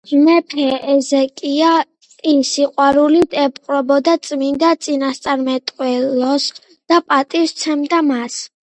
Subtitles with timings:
[0.27, 0.63] მეფე
[0.93, 1.73] ეზეკია
[2.05, 8.47] კი სიყვარულით ეპყრობოდა წმიდა წინასწარმეტყველს და პატივს სცემდა მას.